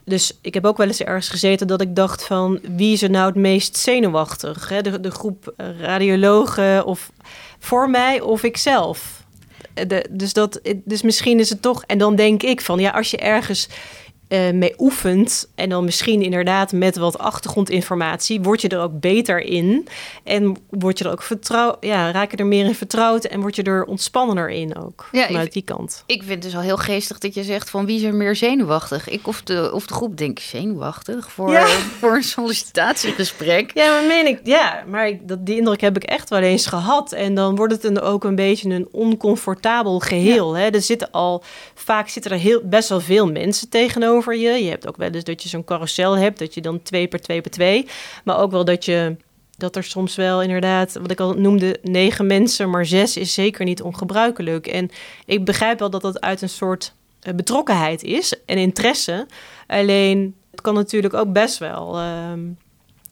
[0.05, 3.09] Dus ik heb ook wel eens ergens gezeten dat ik dacht van wie is er
[3.09, 4.69] nou het meest zenuwachtig?
[4.69, 4.81] Hè?
[4.81, 7.11] De, de groep radiologen of
[7.59, 9.23] voor mij of ikzelf.
[9.73, 11.83] De, dus, dat, dus misschien is het toch...
[11.83, 13.67] En dan denk ik van ja, als je ergens
[14.33, 19.39] uh, mee oefent en dan misschien inderdaad met wat achtergrondinformatie, word je er ook beter
[19.39, 19.87] in
[20.23, 23.55] en word je er ook vertrouwd, ja, raak je er meer in vertrouwd en word
[23.55, 26.03] je er ontspannender in ook ja, vanuit die kant.
[26.05, 28.35] Ik vind het dus al heel geestig dat je zegt van wie is er meer
[28.35, 29.09] zenuwachtig?
[29.09, 31.67] Ik of de, of de groep denk zenuwachtig voor,
[31.99, 33.71] voor een sollicitatiegesprek.
[33.73, 36.65] Ja, maar meen ik, ja, maar ik, dat, die indruk heb ik echt wel eens
[36.65, 40.53] gehad en dan wordt het een, ook een beetje een oncomfortabel geheel.
[40.53, 40.69] Hè?
[40.69, 41.43] Er zitten al,
[41.73, 44.63] vaak zitten er heel, best wel veel mensen tegenover je.
[44.63, 47.21] Je hebt ook wel eens dat je zo'n carousel hebt, dat je dan twee per
[47.21, 47.87] twee per twee.
[48.23, 49.15] Maar ook wel dat je
[49.57, 53.65] dat er soms wel inderdaad, wat ik al noemde, negen mensen, maar zes is zeker
[53.65, 54.67] niet ongebruikelijk.
[54.67, 54.89] En
[55.25, 59.27] ik begrijp wel dat dat uit een soort eh, betrokkenheid is en interesse.
[59.67, 61.97] Alleen het kan natuurlijk ook best wel.
[61.97, 62.41] Ehm,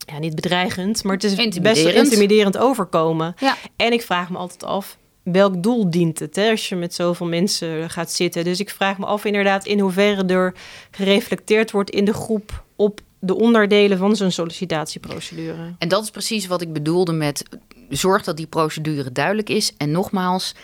[0.05, 3.35] ja, niet bedreigend, maar het is best intimiderend overkomen.
[3.39, 3.57] Ja.
[3.75, 7.27] En ik vraag me altijd af, welk doel dient het hè, als je met zoveel
[7.27, 8.43] mensen gaat zitten.
[8.43, 10.53] Dus ik vraag me af inderdaad in hoeverre er
[10.91, 15.73] gereflecteerd wordt in de groep op de onderdelen van zo'n sollicitatieprocedure.
[15.77, 17.43] En dat is precies wat ik bedoelde met
[17.89, 19.73] zorg dat die procedure duidelijk is.
[19.77, 20.55] En nogmaals,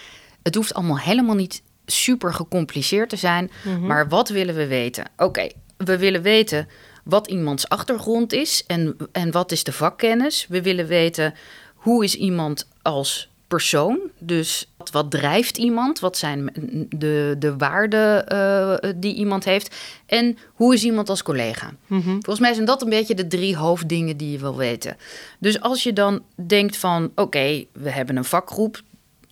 [0.43, 3.51] het hoeft allemaal helemaal niet super gecompliceerd te zijn.
[3.63, 3.85] Mhm.
[3.85, 5.09] Maar wat willen we weten?
[5.17, 6.67] Oké, we willen weten
[7.03, 10.45] wat iemands achtergrond is en, en wat is de vakkennis.
[10.49, 11.33] We willen weten
[11.75, 13.99] hoe is iemand als persoon.
[14.19, 15.99] Dus wat, drijft iemand?
[15.99, 16.51] Wat zijn
[16.89, 19.75] de, de waarden uh, die iemand heeft?
[20.05, 21.71] En hoe is iemand als collega?
[21.87, 22.09] Mhm.
[22.09, 24.97] Volgens mij zijn dat een beetje de drie hoofddingen die je wil weten.
[25.39, 28.81] Dus als je dan denkt van oké, we hebben een vakgroep.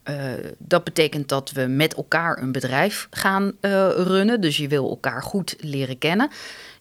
[0.10, 0.15] Uh,
[0.58, 4.41] dat betekent dat we met elkaar een bedrijf gaan uh, runnen.
[4.41, 6.30] Dus je wil elkaar goed leren kennen.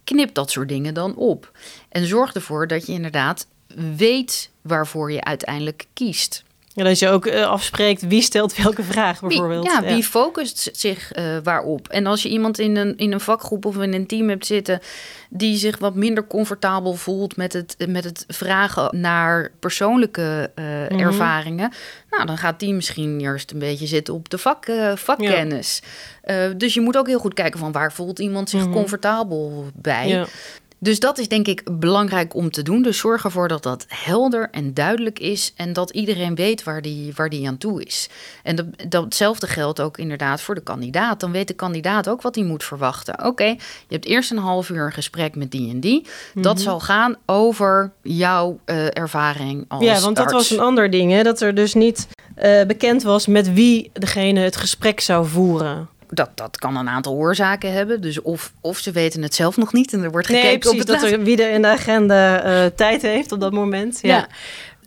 [0.05, 1.53] Knip dat soort dingen dan op.
[1.88, 3.47] En zorg ervoor dat je inderdaad
[3.97, 6.44] weet waarvoor je uiteindelijk kiest.
[6.74, 9.64] Ja, dat je ook uh, afspreekt wie stelt welke vraag bijvoorbeeld.
[9.64, 11.88] ja, wie focust zich uh, waarop?
[11.88, 14.80] En als je iemand in een, in een vakgroep of in een team hebt zitten
[15.28, 21.72] die zich wat minder comfortabel voelt met het, met het vragen naar persoonlijke uh, ervaringen,
[22.10, 25.82] nou dan gaat die misschien eerst een beetje zitten op de vak, vakkennis.
[26.24, 26.48] Ja.
[26.48, 28.74] dus je moet ook heel goed kijken van waar voelt iemand zich mm -hmm.
[28.74, 30.08] comfortabel bij.
[30.08, 30.26] Ja.
[30.85, 32.83] Dus dat is denk ik belangrijk om te doen.
[32.83, 37.12] Dus zorg ervoor dat dat helder en duidelijk is en dat iedereen weet waar die,
[37.16, 38.09] waar die aan toe is.
[38.42, 41.20] En dat, datzelfde geldt ook inderdaad voor de kandidaat.
[41.20, 43.25] Dan weet de kandidaat ook wat hij moet verwachten.
[43.25, 43.57] Oké, je
[43.88, 46.07] hebt eerst een half uur een gesprek met die en die.
[46.35, 46.64] Dat mhm.
[46.64, 51.23] zal gaan over jouw uh, ervaring als Ja, want dat was een ander ding, hè?
[51.23, 52.09] dat er dus niet
[52.42, 57.14] uh, bekend was met wie degene het gesprek zou voeren dat, dat kan een aantal
[57.14, 58.00] oorzaken hebben.
[58.00, 60.81] Dus of, of ze weten het zelf nog niet en er wordt gekeken nee, precies,
[60.81, 63.98] op het dat er, wie er in de agenda uh, tijd heeft op dat moment.
[64.03, 64.16] Ja.
[64.16, 64.29] ja.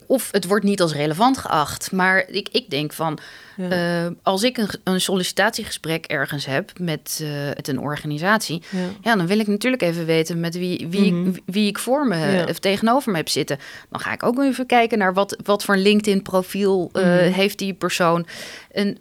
[0.08, 1.92] Of het wordt niet als relevant geacht.
[1.92, 3.20] Maar ik, ik denk van,
[3.58, 4.06] ja.
[4.06, 8.80] uh, als ik een, een, sollicitatiegesprek ergens heb met uh, het een organisatie, ja.
[9.02, 9.16] ja.
[9.16, 11.36] dan wil ik natuurlijk even weten met wie, wie, mm -hmm.
[11.36, 13.60] ik, wie ik voor me of tegenover me heb zitten.
[13.90, 17.32] Dan ga ik ook even kijken naar wat, wat voor LinkedIn-profiel uh, mm -hmm.
[17.32, 18.28] heeft die persoon.
[18.72, 18.98] En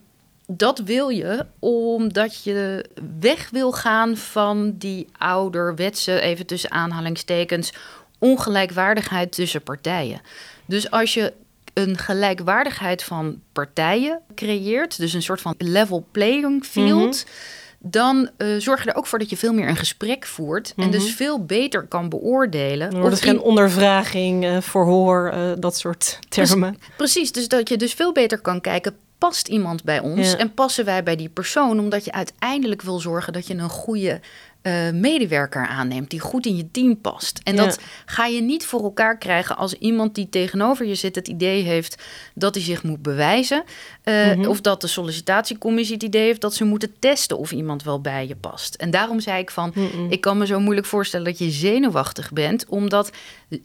[0.46, 2.84] dat wil je omdat je
[3.18, 7.72] weg wil gaan van die ouderwetse, even tussen aanhalingstekens,
[8.18, 10.20] ongelijkwaardigheid tussen partijen.
[10.66, 11.32] Dus als je
[11.74, 17.24] een gelijkwaardigheid van partijen creëert, dus een soort van level playing field.
[17.24, 17.34] Mhm.
[17.78, 20.72] Dan uh, zorg je er ook voor dat je veel meer een gesprek voert.
[20.76, 21.14] En dus mhm.
[21.14, 22.92] veel beter kan beoordelen.
[22.92, 26.78] Er wordt geen ondervraging, uh, verhoor, uh, dat soort termen.
[26.96, 30.84] Precies, dus dat je dus veel beter kan kijken past iemand bij ons en passen
[30.84, 34.20] wij bij die persoon, omdat je uiteindelijk wil zorgen dat je een goede
[34.66, 37.40] uh, medewerker aanneemt die goed in je team past.
[37.42, 37.64] En ja.
[37.64, 41.62] dat ga je niet voor elkaar krijgen als iemand die tegenover je zit het idee
[41.62, 42.02] heeft
[42.34, 43.64] dat hij zich moet bewijzen.
[44.04, 44.46] Uh, mm -hmm.
[44.46, 48.26] Of dat de sollicitatiecommissie het idee heeft dat ze moeten testen of iemand wel bij
[48.26, 48.74] je past.
[48.74, 50.10] En daarom zei ik van, mm -mm.
[50.10, 53.10] ik kan me zo moeilijk voorstellen dat je zenuwachtig bent, omdat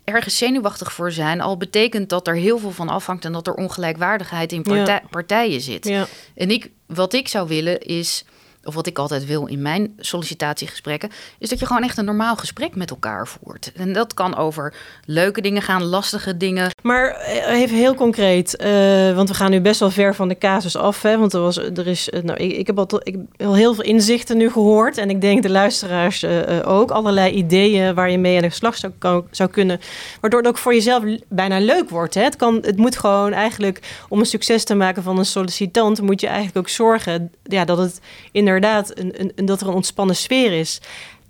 [0.04, 3.54] ergens zenuwachtig voor zijn al betekent dat er heel veel van afhangt en dat er
[3.54, 5.08] ongelijkwaardigheid in partij, ja.
[5.10, 5.88] partijen zit.
[5.88, 6.06] Ja.
[6.34, 8.24] En ik, wat ik zou willen is
[8.64, 12.36] of wat ik altijd wil in mijn sollicitatiegesprekken, is dat je gewoon echt een normaal
[12.36, 13.72] gesprek met elkaar voert.
[13.76, 16.70] En dat kan over leuke dingen gaan, lastige dingen.
[16.82, 20.38] Maar eh, even heel concreet, uh, want we gaan nu best wel ver van de
[20.38, 21.02] casus af.
[21.02, 21.18] Hè?
[21.18, 23.84] Want er, was, er is, eh, nou, ik, ik, heb al, ik al heel veel
[23.84, 24.98] inzichten nu gehoord.
[24.98, 26.24] En ik denk de luisteraars
[26.64, 26.90] ook.
[26.90, 29.80] Allerlei ideeën waar je mee aan de slag zou, zou kunnen.
[30.20, 32.14] Waardoor het ook voor jezelf bijna leuk wordt.
[32.14, 32.22] Hè?
[32.22, 36.20] Het, kan, het moet gewoon eigenlijk, om een succes te maken van een sollicitant, moet
[36.20, 38.00] je eigenlijk ook zorgen ja, dat het
[38.32, 40.80] in inderdaad een, een, dat er een ontspannen sfeer is.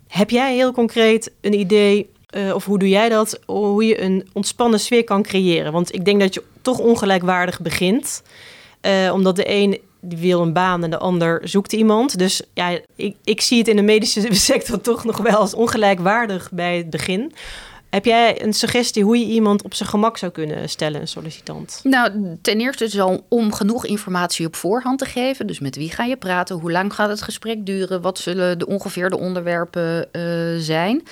[0.08, 4.28] Heb jij heel concreet een idee, uh, of hoe doe jij dat, hoe je een
[4.32, 5.72] ontspannen sfeer kan creëren?
[5.72, 8.22] Want ik denk dat je toch ongelijkwaardig begint.
[8.82, 12.18] Uh, omdat de een die wil een baan en de ander zoekt iemand.
[12.18, 16.50] Dus ja, ik, ik zie het in de medische sector toch nog wel als ongelijkwaardig
[16.52, 17.32] bij het begin.
[17.92, 21.80] Heb jij een suggestie hoe je iemand op zijn gemak zou kunnen stellen, een sollicitant?
[21.82, 25.46] Nou, ten eerste is al om genoeg informatie op voorhand te geven.
[25.46, 26.56] Dus met wie ga je praten?
[26.56, 28.00] Hoe lang gaat het gesprek duren?
[28.00, 31.02] Wat zullen de ongeveer de onderwerpen uh, zijn?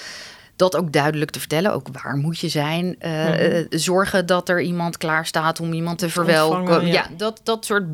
[0.57, 1.73] dat ook duidelijk te vertellen.
[1.73, 2.97] Ook waar moet je zijn?
[3.01, 6.87] Uh, mm zorgen dat er iemand klaar staat om iemand te verwelkomen.
[6.87, 6.93] Ja.
[6.93, 7.85] ja, dat, dat soort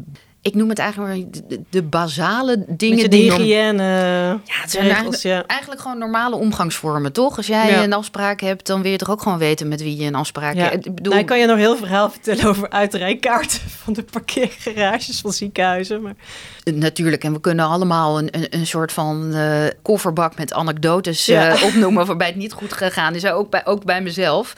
[0.46, 2.98] ik noem het eigenlijk de, de basale dingen.
[2.98, 3.82] de die hygiëne.
[3.82, 5.46] Ja, het zijn eigenlijk, ja.
[5.46, 7.36] eigenlijk, gewoon normale omgangsvormen, toch?
[7.36, 10.06] Als jij een afspraak hebt, dan wil je toch ook gewoon weten met wie je
[10.06, 10.86] een afspraak hebt.
[10.86, 11.12] Ik bedoel...
[11.12, 16.02] Nou, ik kan je nog heel verhaal vertellen over uitrijkaarten van de parkeergarages van ziekenhuizen.
[16.02, 16.14] Maar...
[16.74, 21.62] Natuurlijk, en we kunnen allemaal een, een, een soort van uh, kofferbak met anekdotes uh,
[21.66, 23.26] opnoemen waarbij het niet goed gegaan is.
[23.26, 24.54] Ook bij, ook bij mezelf.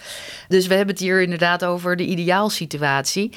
[0.49, 3.33] Dus we hebben het hier inderdaad over de ideaalsituatie.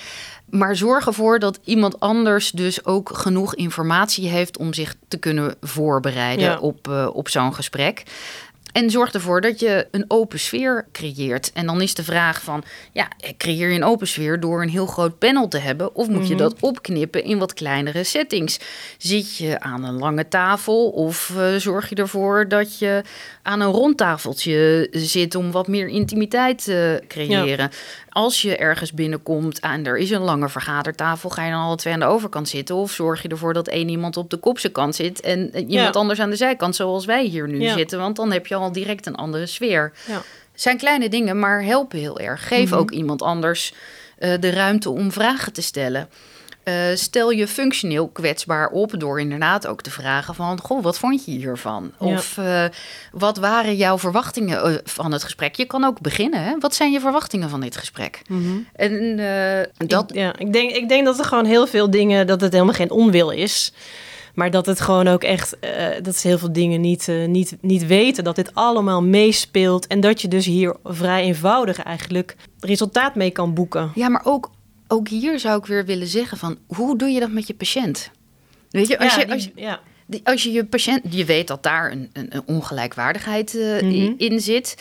[0.51, 5.55] Maar zorg ervoor dat iemand anders dus ook genoeg informatie heeft om zich te kunnen
[5.61, 8.03] voorbereiden op, uh, op zo'n gesprek.
[8.71, 11.51] En zorg ervoor dat je een open sfeer creëert.
[11.53, 13.07] En dan is de vraag van, ja,
[13.37, 15.95] creëer je een open sfeer door een heel groot panel te hebben?
[15.95, 16.43] Of moet je mhm.
[16.43, 18.59] dat opknippen in wat kleinere settings?
[18.97, 23.03] Zit je aan een lange tafel of uh, zorg je ervoor dat je
[23.41, 27.69] aan een rondtafeltje zit om wat meer intimiteit te creëren?
[28.09, 31.93] Als je ergens binnenkomt en er is een lange vergadertafel, ga je dan alle twee
[31.93, 32.75] aan de overkant zitten?
[32.75, 36.19] Of zorg je ervoor dat één iemand op de kopse kant zit en iemand anders
[36.19, 37.99] aan de zijkant, zoals wij hier nu zitten?
[37.99, 39.91] Want dan heb je al direct een andere sfeer.
[40.07, 40.21] Ja.
[40.53, 42.47] Zijn kleine dingen, maar helpen heel erg.
[42.47, 42.79] Geef mhm.
[42.79, 43.73] ook iemand anders
[44.19, 46.09] uh, de ruimte om vragen te stellen.
[46.63, 50.59] Uh, stel je functioneel kwetsbaar op door inderdaad ook te vragen van...
[50.61, 51.91] goh, wat vond je hiervan?
[51.97, 52.65] Of uh,
[53.11, 55.55] wat waren jouw verwachtingen van het gesprek?
[55.55, 56.55] Je kan ook beginnen, hè?
[56.59, 58.21] Wat zijn je verwachtingen van dit gesprek?
[58.27, 58.67] Mm -hmm.
[58.75, 59.15] En
[59.87, 60.09] dat...
[60.09, 62.27] Ik, ja, ik, denk, ik denk dat er gewoon heel veel dingen...
[62.27, 63.73] dat het helemaal geen onwil is...
[64.35, 67.57] Maar dat het gewoon ook echt, uh, dat ze heel veel dingen niet, uh, niet,
[67.61, 68.23] niet weten.
[68.23, 69.87] Dat dit allemaal meespeelt.
[69.87, 73.91] En dat je dus hier vrij eenvoudig eigenlijk resultaat mee kan boeken.
[73.95, 74.51] Ja, maar ook,
[74.87, 76.57] ook hier zou ik weer willen zeggen van...
[76.67, 78.11] hoe doe je dat met je patiënt?
[78.69, 79.79] Weet je, als, je, als, je, ja.
[80.23, 81.01] als je je patiënt...
[81.09, 84.13] Je weet dat daar een, een, een ongelijkwaardigheid uh, mm-hmm.
[84.17, 84.75] in zit...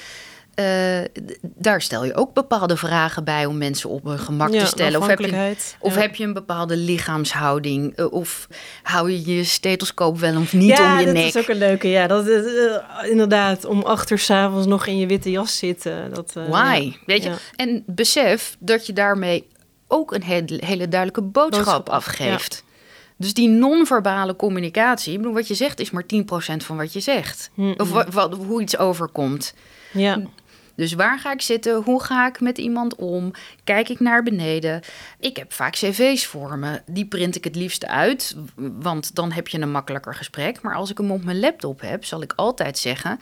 [0.61, 5.01] Uh, daar stel je ook bepaalde vragen bij om mensen op hun gemak te stellen.
[5.01, 7.99] Of, heb je, of heb je een bepaalde lichaamshouding?
[7.99, 8.49] Uh, of
[8.83, 11.07] hou je je stethoscoop wel of niet om je nek?
[11.07, 11.89] Ja, dat is ook een leuke.
[11.89, 16.15] Ja, dat is uh, inderdaad om achter s'avonds nog in je witte jas zitten.
[16.15, 16.97] Dat, Why?
[17.07, 17.33] Weet je?
[17.57, 19.47] En besef dat je daarmee
[19.89, 22.65] ook een hele, hele duidelijke boodschap, afgeeft.
[23.17, 27.51] Dus die non-verbale communicatie, bedoel, wat je zegt is maar 10% van wat je zegt.
[27.77, 29.55] Of wat, hoe iets overkomt.
[29.93, 30.23] Ja.
[30.75, 31.83] Dus waar ga ik zitten?
[31.83, 33.31] Hoe ga ik met iemand om?
[33.65, 34.83] Kijk ik naar beneden?
[35.19, 36.81] Ik heb vaak cv's voor me.
[36.87, 40.63] Die print ik het liefst uit, want dan heb je een makkelijker gesprek.
[40.63, 43.19] Maar als ik hem op mijn laptop heb, zal ik altijd zeggen: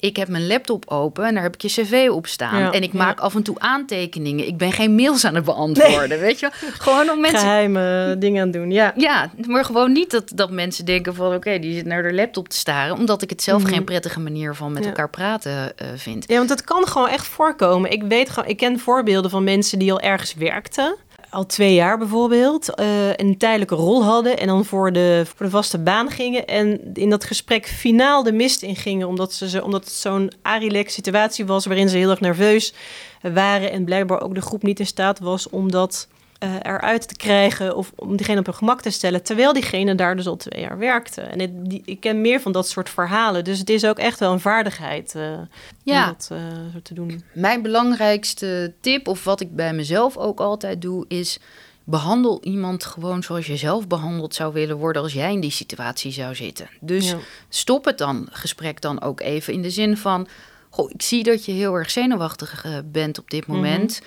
[0.00, 2.72] ik heb mijn laptop open en daar heb ik je cv op staan.
[2.72, 4.46] en ik maak af en toe aantekeningen.
[4.46, 7.40] Ik ben geen mails aan het beantwoorden, weet je Gewoon om mensen...
[7.40, 8.92] Geheime dingen aan doen, ja.
[8.96, 11.34] Ja, maar gewoon niet dat, dat mensen denken van...
[11.34, 12.96] oké, die zit naar de laptop te staren...
[12.96, 13.72] omdat ik het zelf mhm.
[13.72, 16.24] geen prettige manier van met elkaar praten uh, vind.
[16.28, 17.90] Ja, want dat kan gewoon echt voorkomen.
[17.90, 20.96] Ik weet gewoon, ik ken voorbeelden van mensen die al ergens werkten
[21.30, 25.52] al twee jaar bijvoorbeeld uh, een tijdelijke rol hadden en dan voor de, voor de
[25.52, 29.84] vaste baan gingen en in dat gesprek finaal de mist in gingen omdat, ze, omdat
[29.84, 32.74] het zo'n arilex situatie was waarin ze heel erg nerveus
[33.22, 36.08] waren en blijkbaar ook de groep niet in staat was om dat
[36.44, 40.16] uh, eruit te krijgen of om diegene op hun gemak te stellen, terwijl diegene daar
[40.16, 41.20] dus al twee jaar werkte.
[41.20, 44.18] En het, die, ik ken meer van dat soort verhalen, dus het is ook echt
[44.18, 45.38] wel een vaardigheid uh,
[45.82, 46.02] ja.
[46.02, 46.38] om dat uh,
[46.72, 47.24] zo te doen.
[47.32, 51.38] Mijn belangrijkste tip, of wat ik bij mezelf ook altijd doe, is
[51.84, 56.12] behandel iemand gewoon zoals je zelf behandeld zou willen worden als jij in die situatie
[56.12, 56.68] zou zitten.
[56.80, 57.14] Dus
[57.48, 60.28] stop het dan, gesprek dan ook even in de zin van,
[60.70, 63.56] goh, ik zie dat je heel erg zenuwachtig bent op dit mhm.
[63.56, 64.00] moment.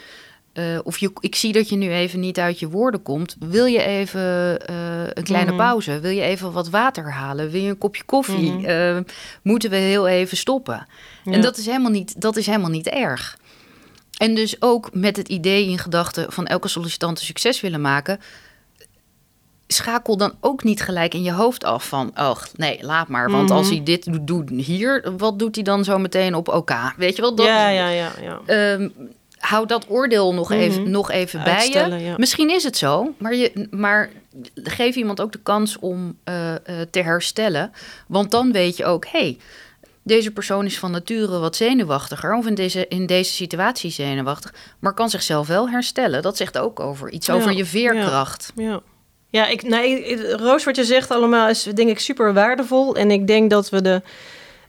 [0.54, 3.36] Uh, of je, ik zie dat je nu even niet uit je woorden komt.
[3.40, 4.22] Wil je even
[4.70, 5.58] uh, een kleine mm.
[5.58, 6.00] pauze?
[6.00, 7.50] Wil je even wat water halen?
[7.50, 8.52] Wil je een kopje koffie?
[8.52, 8.66] Mm.
[8.66, 8.98] Uh,
[9.42, 10.88] moeten we heel even stoppen?
[11.24, 11.32] Ja.
[11.32, 13.38] En dat is, helemaal niet, dat is helemaal niet erg.
[14.18, 18.20] En dus ook met het idee in gedachten van elke sollicitant een succes willen maken.
[19.68, 23.32] Schakel dan ook niet gelijk in je hoofd af van, oh nee, laat maar.
[23.32, 23.56] Want mm.
[23.56, 26.72] als hij dit doet hier, wat doet hij dan zo meteen op OK?
[26.98, 27.36] Weet je wel?
[27.36, 28.12] Dat, ja, ja, ja.
[28.22, 28.74] ja.
[28.74, 28.94] Um,
[29.42, 30.92] hou dat oordeel nog even, mhm.
[30.92, 32.14] nog even bij je.
[32.18, 34.10] Misschien is het zo, maar, je, maar
[34.56, 36.58] geef iemand ook de kans om uh, uh,
[36.92, 37.72] te herstellen.
[38.08, 39.38] Want dan weet je ook, hey,
[40.04, 44.94] deze persoon is van nature wat zenuwachtiger, of in deze, in deze situatie zenuwachtig, maar
[44.94, 46.22] kan zichzelf wel herstellen.
[46.22, 48.52] Dat zegt ook over iets over je veerkracht.
[48.56, 48.82] Ja.
[49.30, 52.96] Ja, ik, nee, Roos, wat je zegt allemaal is denk ik super waardevol.
[52.96, 54.02] En ik denk dat we de,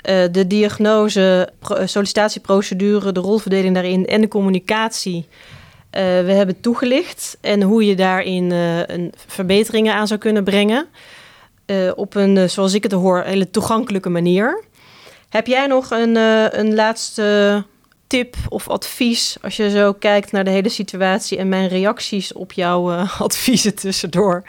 [0.03, 1.49] de diagnose,
[1.85, 7.37] sollicitatieprocedure, de rolverdeling daarin en de communicatie uh, we hebben toegelicht.
[7.41, 10.87] En hoe je daarin een verbeteringen aan zou kunnen brengen.
[11.95, 14.65] op een, zoals ik het hoor, hele toegankelijke manier.
[15.29, 16.17] Heb jij nog een,
[16.59, 17.65] een laatste
[18.07, 22.53] tip of advies als je zo kijkt naar de hele situatie en mijn reacties op
[22.53, 24.43] jouw adviezen tussendoor?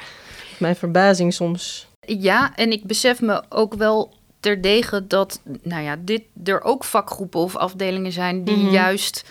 [0.58, 1.88] Mijn verbazing soms.
[2.06, 4.14] Ja, en ik besef me ook wel
[4.44, 8.72] terdege dat nou ja, dit, er ook vakgroepen of afdelingen zijn die mhm.
[8.72, 9.24] juist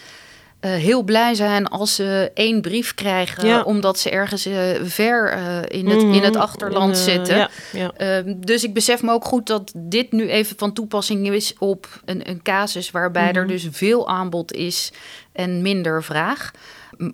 [0.60, 5.58] uh, heel blij zijn als ze één brief krijgen, omdat ze ergens uh, ver uh,
[5.68, 6.42] in, het, in het mhm.
[6.42, 7.36] achterland zitten.
[7.36, 7.92] Ja, ja.
[7.96, 12.00] Ehm, dus ik besef me ook goed dat dit nu even van toepassing is op
[12.04, 13.52] een, een casus waarbij er mhm.
[13.52, 14.92] dus veel aanbod is
[15.32, 16.50] en minder vraag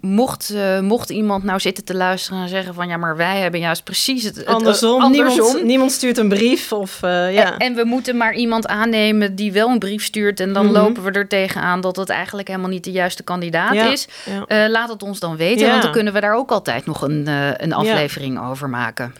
[0.00, 3.60] mocht, uh, mocht iemand nou zitten te luisteren en zeggen van ja, maar wij hebben
[3.60, 5.02] juist precies het, andersom.
[5.02, 5.36] andersom.
[5.36, 7.52] Niemand, niemand, stuurt een brief of uh, ja.
[7.52, 10.74] En, en, we moeten maar iemand aannemen die wel een brief stuurt en dan mhm.
[10.74, 14.08] lopen we er tegenaan dat het eigenlijk helemaal niet de juiste kandidaat is.
[14.24, 14.64] Ja.
[14.64, 17.26] Uh, laat het ons dan weten, want dan kunnen we daar ook altijd nog een,
[17.56, 19.14] een aflevering over maken.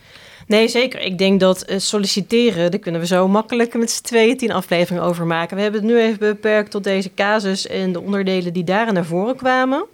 [0.46, 1.00] Nee, zeker.
[1.00, 5.26] Ik denk dat solliciteren, daar kunnen we zo makkelijk met z'n tweeën tien afleveringen over
[5.26, 5.56] maken.
[5.56, 9.04] We hebben het nu even beperkt tot deze casus en de onderdelen die daar naar
[9.04, 9.86] voren kwamen.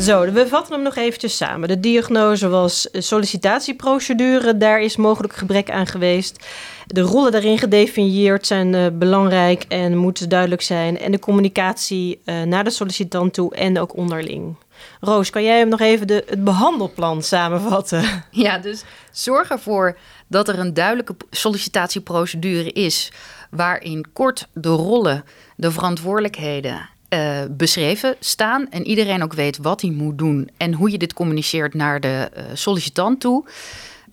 [0.00, 1.68] Zo, we vatten hem nog eventjes samen.
[1.68, 4.56] De diagnose was sollicitatieprocedure.
[4.56, 6.46] Daar is mogelijk gebrek aan geweest.
[6.86, 10.98] De rollen daarin gedefinieerd zijn uh, belangrijk en moeten duidelijk zijn.
[10.98, 14.56] En de communicatie uh, naar de sollicitant toe en ook onderling.
[15.00, 18.04] Roos, kan jij hem nog even de, het behandelplan samenvatten?
[18.30, 23.12] Ja, dus zorg ervoor dat er een duidelijke sollicitatieprocedure is.
[23.50, 25.24] Waarin kort de rollen,
[25.56, 30.90] de verantwoordelijkheden uh, beschreven staan en iedereen ook weet wat hij moet doen en hoe
[30.90, 33.44] je dit communiceert naar de uh, sollicitant toe.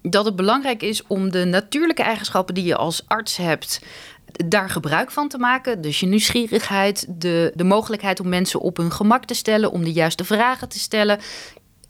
[0.01, 3.81] Dat het belangrijk is om de natuurlijke eigenschappen die je als arts hebt,
[4.45, 5.81] daar gebruik van te maken.
[5.81, 9.91] Dus je nieuwsgierigheid, de, de mogelijkheid om mensen op hun gemak te stellen, om de
[9.91, 11.19] juiste vragen te stellen.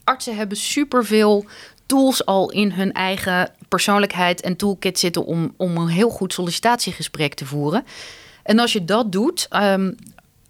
[0.04, 1.44] Artsen hebben superveel
[1.86, 7.34] tools al in hun eigen persoonlijkheid en toolkit zitten om, om een heel goed sollicitatiegesprek
[7.34, 7.84] te voeren.
[8.42, 9.96] En als je dat doet, um,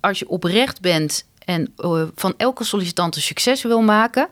[0.01, 4.29] als je oprecht bent en uh, van elke sollicitant een succes wil maken,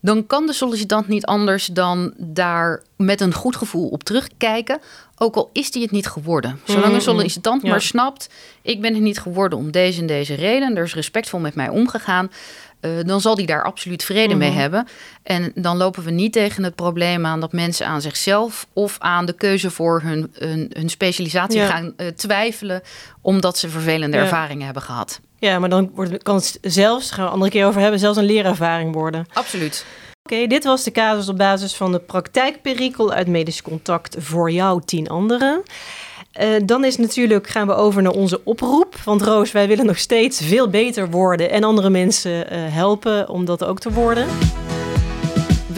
[0.00, 4.80] dan kan de sollicitant niet anders dan daar met een goed gevoel op terugkijken.
[5.16, 6.60] Ook al is die het niet geworden.
[6.64, 7.04] Zolang een mm-hmm.
[7.04, 8.28] sollicitant maar snapt:
[8.62, 10.76] ik ben het niet geworden om deze en deze reden.
[10.76, 12.30] Er is respectvol met mij omgegaan.
[12.80, 14.62] Uh, dan zal die daar absoluut vrede mee mm-hmm.
[14.62, 14.86] hebben.
[15.22, 19.26] En dan lopen we niet tegen het probleem aan dat mensen aan zichzelf of aan
[19.26, 22.82] de keuze voor hun, hun, hun specialisatie gaan uh, twijfelen,
[23.20, 25.20] omdat ze vervelende ervaringen hebben gehad.
[25.38, 28.18] Ja, maar dan wordt, kan het zelfs, gaan we een andere keer over hebben, zelfs
[28.18, 29.26] een leerervaring worden.
[29.32, 29.84] Absoluut.
[30.22, 34.82] Oké, dit was de casus op basis van de praktijkperikel uit medisch contact voor jou,
[34.84, 35.62] tien anderen.
[36.40, 38.96] Uh, dan is natuurlijk, gaan we over naar onze oproep.
[39.04, 43.44] Want Roos, wij willen nog steeds veel beter worden en andere mensen uh, helpen om
[43.44, 44.26] dat ook te worden.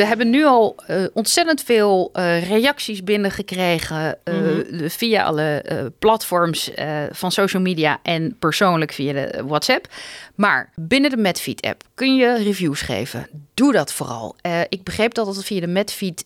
[0.01, 4.91] We hebben nu al uh, ontzettend veel uh, reacties binnengekregen uh, mm -hmm.
[4.91, 5.63] via alle
[5.99, 6.71] platforms
[7.11, 9.87] van social media en persoonlijk via de WhatsApp.
[10.35, 13.29] Maar binnen de Medfeed app kun je reviews geven.
[13.55, 14.37] Doe dat vooral.
[14.69, 16.25] ik begreep dat het via de Medfeed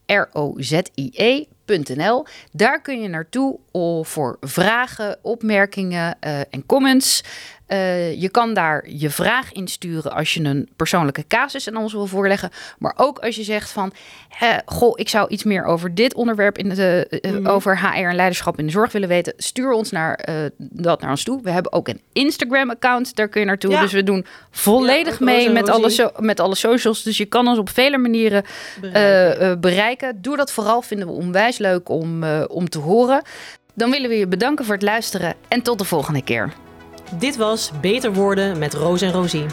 [0.05, 2.25] R-O-Z-I-E.nl.
[2.51, 3.59] Daar kun je naartoe
[4.01, 7.23] voor vragen, opmerkingen uh, en comments.
[7.71, 12.05] Uh, je kan daar je vraag insturen als je een persoonlijke casus aan ons wil
[12.05, 12.49] voorleggen.
[12.79, 13.93] Maar ook als je zegt van,
[14.39, 18.15] eh, goh, ik zou iets meer over dit onderwerp in de, uh, over HR en
[18.15, 19.33] leiderschap in de zorg willen weten.
[19.37, 20.19] Stuur ons naar,
[20.57, 21.41] dat naar ons toe.
[21.41, 23.71] We hebben ook een Instagram-account, daar kun je naartoe.
[23.71, 23.81] Ja.
[23.81, 27.03] Dus we doen volledig ja, mee met alle, so met alle socials.
[27.03, 28.43] Dus je kan ons op vele manieren
[28.81, 29.59] bereiken.
[29.59, 30.21] bereiken.
[30.21, 33.21] Doe dat vooral, vinden we onwijs leuk om, om te horen.
[33.73, 36.53] Dan willen we je bedanken voor het luisteren en tot de volgende keer.
[37.19, 39.45] Dit was Beter Worden met Roos en Rosie.